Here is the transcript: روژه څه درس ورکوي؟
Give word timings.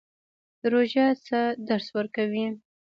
روژه 0.71 1.05
څه 1.27 1.39
درس 1.67 1.87
ورکوي؟ 1.97 2.45